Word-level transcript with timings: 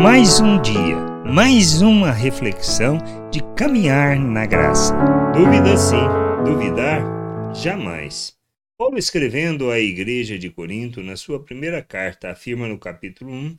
Mais 0.00 0.38
um 0.38 0.62
dia, 0.62 0.96
mais 1.26 1.82
uma 1.82 2.12
reflexão 2.12 2.98
de 3.32 3.40
caminhar 3.56 4.16
na 4.16 4.46
graça. 4.46 4.94
Dúvida 5.34 5.76
sim, 5.76 5.96
duvidar 6.44 7.02
jamais. 7.52 8.38
Paulo, 8.78 8.96
escrevendo 8.96 9.72
à 9.72 9.80
igreja 9.80 10.38
de 10.38 10.50
Corinto, 10.50 11.02
na 11.02 11.16
sua 11.16 11.42
primeira 11.42 11.82
carta, 11.82 12.30
afirma 12.30 12.68
no 12.68 12.78
capítulo 12.78 13.32
1, 13.32 13.56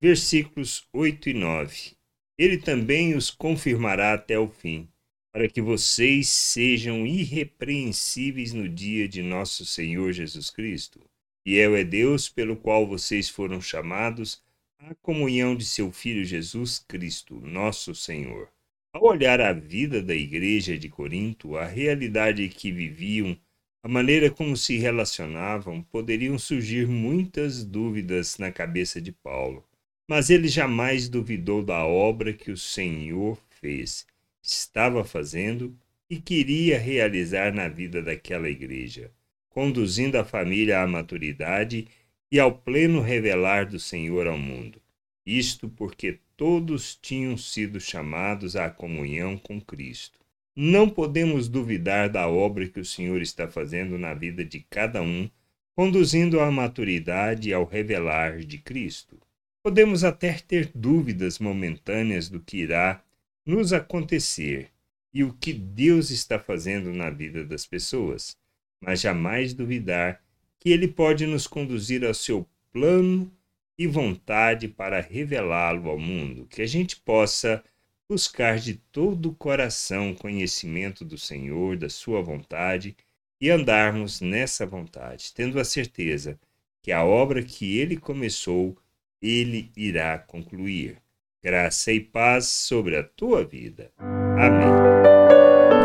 versículos 0.00 0.88
8 0.94 1.28
e 1.28 1.34
9: 1.34 1.92
Ele 2.38 2.56
também 2.56 3.14
os 3.14 3.30
confirmará 3.30 4.14
até 4.14 4.38
o 4.38 4.48
fim, 4.48 4.88
para 5.30 5.46
que 5.46 5.60
vocês 5.60 6.26
sejam 6.26 7.06
irrepreensíveis 7.06 8.54
no 8.54 8.66
dia 8.66 9.06
de 9.06 9.22
nosso 9.22 9.66
Senhor 9.66 10.10
Jesus 10.10 10.48
Cristo. 10.48 11.00
Fiel 11.46 11.76
é 11.76 11.84
Deus 11.84 12.30
pelo 12.30 12.56
qual 12.56 12.86
vocês 12.86 13.28
foram 13.28 13.60
chamados 13.60 14.40
à 14.84 14.96
comunhão 14.96 15.54
de 15.54 15.64
seu 15.64 15.92
Filho 15.92 16.24
Jesus 16.24 16.80
Cristo, 16.80 17.40
nosso 17.40 17.94
Senhor. 17.94 18.48
Ao 18.92 19.04
olhar 19.04 19.40
a 19.40 19.52
vida 19.52 20.02
da 20.02 20.14
igreja 20.14 20.76
de 20.76 20.88
Corinto, 20.88 21.56
a 21.56 21.64
realidade 21.64 22.48
que 22.48 22.72
viviam, 22.72 23.38
a 23.80 23.88
maneira 23.88 24.28
como 24.28 24.56
se 24.56 24.76
relacionavam, 24.78 25.82
poderiam 25.84 26.36
surgir 26.36 26.88
muitas 26.88 27.64
dúvidas 27.64 28.38
na 28.38 28.50
cabeça 28.50 29.00
de 29.00 29.12
Paulo. 29.12 29.64
Mas 30.08 30.30
ele 30.30 30.48
jamais 30.48 31.08
duvidou 31.08 31.62
da 31.62 31.86
obra 31.86 32.32
que 32.32 32.50
o 32.50 32.56
Senhor 32.56 33.40
fez 33.60 34.04
estava 34.42 35.04
fazendo 35.04 35.78
e 36.10 36.20
queria 36.20 36.76
realizar 36.76 37.54
na 37.54 37.68
vida 37.68 38.02
daquela 38.02 38.48
igreja, 38.50 39.12
conduzindo 39.48 40.16
a 40.16 40.24
família 40.24 40.80
à 40.80 40.86
maturidade 40.88 41.86
e 42.32 42.40
ao 42.40 42.50
pleno 42.50 43.02
revelar 43.02 43.66
do 43.66 43.78
Senhor 43.78 44.26
ao 44.26 44.38
mundo. 44.38 44.80
Isto 45.26 45.68
porque 45.68 46.18
todos 46.34 46.96
tinham 46.96 47.36
sido 47.36 47.78
chamados 47.78 48.56
à 48.56 48.70
comunhão 48.70 49.36
com 49.36 49.60
Cristo. 49.60 50.18
Não 50.56 50.88
podemos 50.88 51.46
duvidar 51.46 52.08
da 52.08 52.26
obra 52.26 52.66
que 52.66 52.80
o 52.80 52.84
Senhor 52.86 53.20
está 53.20 53.46
fazendo 53.46 53.98
na 53.98 54.14
vida 54.14 54.42
de 54.42 54.60
cada 54.60 55.02
um, 55.02 55.28
conduzindo 55.76 56.40
à 56.40 56.50
maturidade 56.50 57.50
e 57.50 57.52
ao 57.52 57.66
revelar 57.66 58.38
de 58.38 58.56
Cristo. 58.56 59.20
Podemos 59.62 60.02
até 60.02 60.32
ter 60.32 60.70
dúvidas 60.74 61.38
momentâneas 61.38 62.30
do 62.30 62.40
que 62.40 62.56
irá 62.56 63.04
nos 63.44 63.74
acontecer 63.74 64.70
e 65.12 65.22
o 65.22 65.34
que 65.34 65.52
Deus 65.52 66.10
está 66.10 66.38
fazendo 66.38 66.94
na 66.94 67.10
vida 67.10 67.44
das 67.44 67.66
pessoas, 67.66 68.38
mas 68.80 69.02
jamais 69.02 69.52
duvidar 69.52 70.21
que 70.62 70.70
Ele 70.70 70.86
pode 70.86 71.26
nos 71.26 71.48
conduzir 71.48 72.04
ao 72.04 72.14
seu 72.14 72.46
plano 72.72 73.28
e 73.76 73.84
vontade 73.84 74.68
para 74.68 75.00
revelá-lo 75.00 75.90
ao 75.90 75.98
mundo, 75.98 76.46
que 76.48 76.62
a 76.62 76.66
gente 76.66 76.94
possa 76.98 77.64
buscar 78.08 78.60
de 78.60 78.74
todo 78.74 79.30
o 79.30 79.34
coração 79.34 80.14
conhecimento 80.14 81.04
do 81.04 81.18
Senhor, 81.18 81.76
da 81.76 81.88
Sua 81.88 82.22
vontade 82.22 82.96
e 83.40 83.50
andarmos 83.50 84.20
nessa 84.20 84.64
vontade, 84.64 85.32
tendo 85.34 85.58
a 85.58 85.64
certeza 85.64 86.38
que 86.80 86.92
a 86.92 87.04
obra 87.04 87.42
que 87.42 87.76
Ele 87.76 87.96
começou, 87.96 88.78
Ele 89.20 89.68
irá 89.76 90.16
concluir 90.16 90.98
graça 91.42 91.90
e 91.90 91.98
paz 91.98 92.46
sobre 92.46 92.96
a 92.96 93.02
tua 93.02 93.44
vida. 93.44 93.90
Amém. 93.98 94.70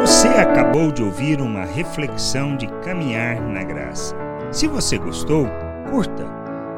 Você 0.02 0.28
acabou 0.28 0.92
de 0.92 1.02
ouvir 1.02 1.42
uma 1.42 1.66
reflexão 1.66 2.55
de 2.55 2.67
caminhar 2.83 3.42
na 3.42 3.64
graça. 3.64 4.27
Se 4.51 4.67
você 4.67 4.97
gostou, 4.97 5.47
curta, 5.89 6.25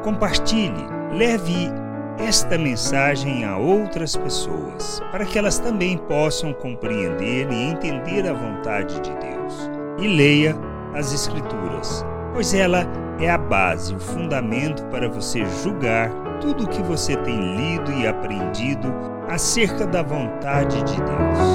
compartilhe, 0.02 0.86
leve 1.12 1.70
esta 2.18 2.58
mensagem 2.58 3.44
a 3.44 3.56
outras 3.56 4.16
pessoas, 4.16 5.00
para 5.10 5.24
que 5.24 5.38
elas 5.38 5.58
também 5.58 5.96
possam 5.96 6.52
compreender 6.52 7.50
e 7.50 7.70
entender 7.70 8.28
a 8.28 8.34
vontade 8.34 9.00
de 9.00 9.10
Deus. 9.10 9.70
E 9.98 10.08
leia 10.08 10.56
as 10.94 11.12
Escrituras, 11.12 12.04
pois 12.34 12.52
ela 12.52 12.86
é 13.18 13.30
a 13.30 13.38
base, 13.38 13.94
o 13.94 14.00
fundamento 14.00 14.84
para 14.86 15.08
você 15.08 15.44
julgar 15.62 16.10
tudo 16.40 16.64
o 16.64 16.68
que 16.68 16.82
você 16.82 17.16
tem 17.16 17.56
lido 17.56 17.92
e 17.92 18.06
aprendido 18.06 18.92
acerca 19.28 19.86
da 19.86 20.02
vontade 20.02 20.82
de 20.82 20.96
Deus. 20.96 21.49